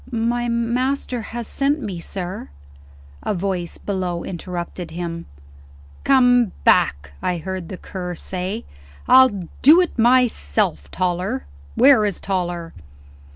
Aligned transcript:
"My 0.09 0.49
master 0.49 1.21
has 1.21 1.45
sent 1.47 1.79
me, 1.79 1.99
sir" 1.99 2.49
A 3.21 3.35
voice 3.35 3.77
below 3.77 4.23
interrupted 4.23 4.89
him. 4.89 5.27
"Come 6.03 6.53
back," 6.63 7.11
I 7.21 7.37
heard 7.37 7.69
the 7.69 7.77
Cur 7.77 8.15
say; 8.15 8.65
"I'll 9.07 9.29
do 9.61 9.79
it 9.79 9.99
myself. 9.99 10.89
Toller! 10.89 11.45
where 11.75 12.03
is 12.03 12.19
Toller?" 12.19 12.73